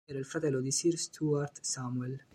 Era 0.07 0.17
il 0.17 0.25
fratello 0.25 0.61
di 0.61 0.71
Sir 0.71 0.97
Stuart 0.97 1.59
Samuel. 1.61 2.25